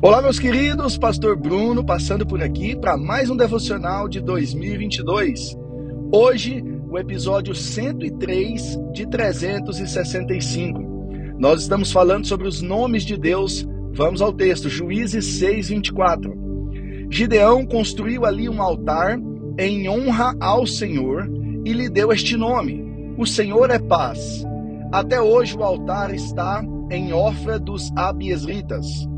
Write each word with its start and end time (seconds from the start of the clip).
Olá, 0.00 0.22
meus 0.22 0.38
queridos, 0.38 0.96
Pastor 0.96 1.36
Bruno 1.36 1.84
passando 1.84 2.26
por 2.26 2.42
aqui 2.42 2.74
para 2.74 2.96
mais 2.96 3.28
um 3.28 3.36
devocional 3.36 4.08
de 4.08 4.20
2022. 4.20 5.56
Hoje, 6.12 6.64
o 6.88 6.98
episódio 6.98 7.54
103 7.54 8.78
de 8.92 9.06
365. 9.06 10.80
Nós 11.38 11.62
estamos 11.62 11.92
falando 11.92 12.26
sobre 12.26 12.48
os 12.48 12.62
nomes 12.62 13.04
de 13.04 13.16
Deus. 13.16 13.68
Vamos 13.92 14.22
ao 14.22 14.32
texto, 14.32 14.68
Juízes 14.68 15.24
6, 15.38 15.68
24. 15.68 16.32
Gideão 17.10 17.66
construiu 17.66 18.24
ali 18.24 18.48
um 18.48 18.62
altar 18.62 19.18
em 19.58 19.88
honra 19.88 20.34
ao 20.40 20.66
Senhor 20.66 21.30
e 21.64 21.72
lhe 21.72 21.88
deu 21.88 22.12
este 22.12 22.36
nome: 22.36 22.82
O 23.18 23.26
Senhor 23.26 23.70
é 23.70 23.78
paz. 23.78 24.44
Até 24.90 25.20
hoje 25.20 25.56
o 25.56 25.62
altar 25.62 26.12
está 26.12 26.64
em 26.90 27.12
Ofra 27.12 27.58
dos 27.58 27.90
Abiesritas. 27.94 29.11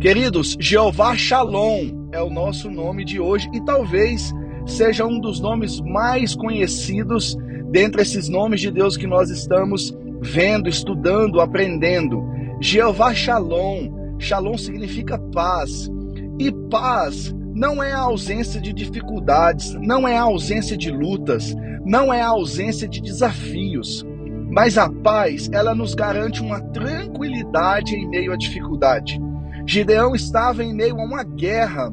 Queridos, 0.00 0.56
Jeová 0.60 1.16
Shalom 1.16 2.08
é 2.12 2.20
o 2.20 2.30
nosso 2.30 2.70
nome 2.70 3.04
de 3.04 3.18
hoje 3.18 3.48
e 3.52 3.64
talvez 3.64 4.32
seja 4.66 5.06
um 5.06 5.20
dos 5.20 5.40
nomes 5.40 5.80
mais 5.80 6.34
conhecidos 6.34 7.36
dentre 7.70 8.02
esses 8.02 8.28
nomes 8.28 8.60
de 8.60 8.70
Deus 8.70 8.96
que 8.96 9.06
nós 9.06 9.30
estamos 9.30 9.96
vendo, 10.20 10.68
estudando, 10.68 11.40
aprendendo. 11.40 12.22
Jeová 12.60 13.14
Shalom, 13.14 14.16
Shalom 14.18 14.56
significa 14.56 15.18
paz. 15.18 15.90
E 16.38 16.50
paz 16.70 17.34
não 17.54 17.82
é 17.82 17.92
a 17.92 18.00
ausência 18.00 18.60
de 18.60 18.72
dificuldades, 18.72 19.74
não 19.74 20.08
é 20.08 20.16
a 20.16 20.22
ausência 20.22 20.76
de 20.76 20.90
lutas, 20.90 21.54
não 21.84 22.12
é 22.12 22.20
a 22.20 22.28
ausência 22.28 22.88
de 22.88 23.00
desafios. 23.00 24.04
Mas 24.50 24.76
a 24.76 24.90
paz, 24.90 25.48
ela 25.52 25.74
nos 25.74 25.94
garante 25.94 26.40
uma 26.40 26.60
tranquilidade 26.60 27.94
em 27.94 28.08
meio 28.08 28.32
à 28.32 28.36
dificuldade. 28.36 29.20
Gideão 29.66 30.14
estava 30.14 30.62
em 30.62 30.74
meio 30.74 31.00
a 31.00 31.04
uma 31.04 31.22
guerra, 31.22 31.92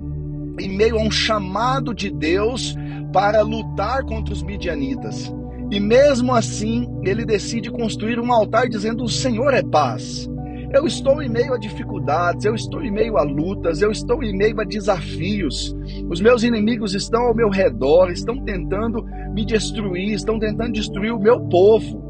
em 0.60 0.76
meio 0.76 0.98
a 0.98 1.02
um 1.02 1.12
chamado 1.12 1.94
de 1.94 2.12
Deus 2.12 2.76
para 3.14 3.42
lutar 3.42 4.04
contra 4.04 4.34
os 4.34 4.44
midianitas. 4.44 5.34
E 5.72 5.80
mesmo 5.80 6.34
assim, 6.34 6.86
ele 7.02 7.26
decide 7.26 7.72
construir 7.72 8.20
um 8.20 8.32
altar 8.32 8.68
dizendo: 8.68 9.04
O 9.04 9.10
Senhor 9.10 9.54
é 9.54 9.64
paz. 9.64 10.30
Eu 10.74 10.86
estou 10.86 11.22
em 11.22 11.30
meio 11.30 11.54
a 11.54 11.58
dificuldades, 11.58 12.46
eu 12.46 12.56
estou 12.56 12.82
em 12.82 12.92
meio 12.92 13.18
a 13.18 13.24
lutas, 13.24 13.82
eu 13.82 13.92
estou 13.92 14.24
em 14.24 14.36
meio 14.36 14.60
a 14.60 14.64
desafios. 14.64 15.76
Os 16.10 16.22
meus 16.22 16.44
inimigos 16.44 16.94
estão 16.94 17.24
ao 17.24 17.36
meu 17.36 17.50
redor, 17.50 18.10
estão 18.10 18.42
tentando 18.44 19.04
me 19.34 19.46
destruir, 19.46 20.14
estão 20.14 20.40
tentando 20.40 20.72
destruir 20.72 21.12
o 21.12 21.20
meu 21.20 21.42
povo. 21.48 22.02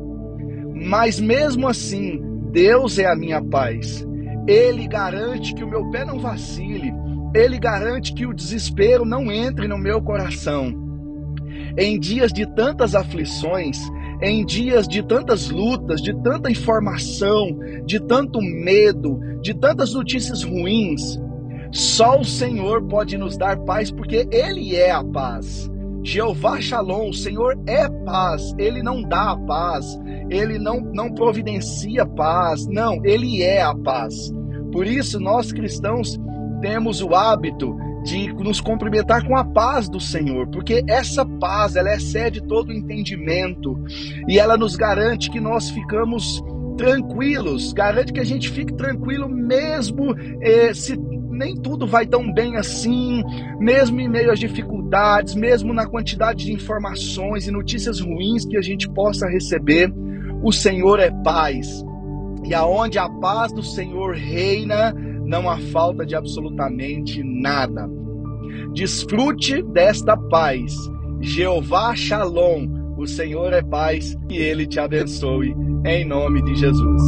Mas 0.76 1.20
mesmo 1.20 1.68
assim, 1.68 2.22
Deus 2.52 3.00
é 3.00 3.08
a 3.08 3.16
minha 3.16 3.44
paz. 3.44 4.08
Ele 4.48 4.88
garante 4.88 5.54
que 5.54 5.64
o 5.64 5.68
meu 5.68 5.90
pé 5.92 6.04
não 6.04 6.20
vacile. 6.20 6.94
Ele 7.34 7.58
garante 7.58 8.14
que 8.14 8.26
o 8.26 8.34
desespero 8.34 9.06
não 9.06 9.32
entre 9.32 9.68
no 9.68 9.78
meu 9.78 10.02
coração. 10.02 10.74
Em 11.78 12.00
dias 12.00 12.34
de 12.34 12.46
tantas 12.46 12.96
aflições, 12.96 13.80
em 14.22 14.46
dias 14.46 14.88
de 14.88 15.02
tantas 15.02 15.50
lutas, 15.50 16.02
de 16.02 16.14
tanta 16.22 16.52
informação, 16.52 17.58
de 17.86 18.00
tanto 18.00 18.42
medo, 18.42 19.20
de 19.42 19.54
tantas 19.54 19.94
notícias 19.94 20.44
ruins, 20.44 21.20
só 21.72 22.20
o 22.20 22.26
Senhor 22.26 22.84
pode 22.84 23.18
nos 23.18 23.38
dar 23.38 23.58
paz, 23.60 23.90
porque 23.90 24.28
Ele 24.30 24.76
é 24.76 24.92
a 24.92 25.04
paz. 25.04 25.71
Jeová 26.04 26.60
Shalom, 26.60 27.10
o 27.10 27.14
Senhor 27.14 27.60
é 27.68 27.88
paz, 28.06 28.54
Ele 28.58 28.82
não 28.82 29.04
dá 29.04 29.32
a 29.32 29.38
paz, 29.38 30.00
Ele 30.30 30.58
não, 30.58 30.82
não 30.82 31.14
providencia 31.14 32.06
paz, 32.06 32.66
não, 32.68 33.06
Ele 33.06 33.44
é 33.44 33.62
a 33.62 33.76
paz. 33.76 34.32
Por 34.72 34.88
isso, 34.88 35.20
nós 35.20 35.52
cristãos 35.52 36.20
temos 36.62 37.02
o 37.02 37.14
hábito 37.14 37.76
de 38.04 38.34
nos 38.34 38.60
cumprimentar 38.60 39.26
com 39.28 39.36
a 39.36 39.44
paz 39.44 39.88
do 39.88 40.00
Senhor, 40.00 40.48
porque 40.48 40.84
essa 40.88 41.26
paz, 41.26 41.76
ela 41.76 41.94
excede 41.94 42.42
todo 42.42 42.70
o 42.70 42.74
entendimento 42.74 43.78
e 44.28 44.40
ela 44.40 44.58
nos 44.58 44.76
garante 44.76 45.30
que 45.30 45.40
nós 45.40 45.70
ficamos 45.70 46.42
tranquilos, 46.78 47.74
garante 47.74 48.12
que 48.12 48.20
a 48.20 48.26
gente 48.26 48.50
fique 48.50 48.74
tranquilo 48.74 49.30
mesmo 49.30 50.16
eh, 50.42 50.74
se 50.74 50.98
nem 51.42 51.56
tudo 51.56 51.88
vai 51.88 52.06
tão 52.06 52.32
bem 52.32 52.56
assim, 52.56 53.24
mesmo 53.60 54.00
em 54.00 54.08
meio 54.08 54.32
às 54.32 54.40
dificuldades, 54.40 55.34
mesmo 55.34 55.74
na 55.74 55.88
quantidade 55.88 56.46
de 56.46 56.54
informações 56.54 57.48
e 57.48 57.52
notícias 57.52 58.00
ruins 58.00 58.46
que 58.46 58.58
a 58.58 58.62
gente 58.62 58.88
possa 58.88 59.28
receber, 59.28 59.92
o 60.44 60.52
Senhor 60.52 61.00
é 61.00 61.10
paz. 61.24 61.84
E 62.46 62.54
aonde 62.54 63.00
a 63.00 63.10
paz 63.10 63.52
do 63.52 63.64
Senhor 63.64 64.16
reina, 64.16 64.94
não 65.26 65.50
há 65.50 65.58
falta 65.58 66.06
de 66.06 66.16
absolutamente 66.16 67.24
nada. 67.24 67.90
Desfrute 68.74 69.64
desta 69.64 70.16
paz. 70.16 70.76
Jeová 71.22 71.96
Shalom, 71.96 72.68
o 72.98 73.08
Senhor 73.08 73.52
é 73.54 73.64
paz 73.64 74.16
e 74.30 74.38
ele 74.38 74.68
te 74.68 74.80
abençoe, 74.80 75.56
em 75.86 76.06
nome 76.06 76.44
de 76.44 76.56
Jesus. 76.56 77.02